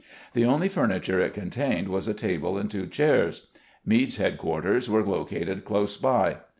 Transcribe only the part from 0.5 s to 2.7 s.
furniture it contained was a table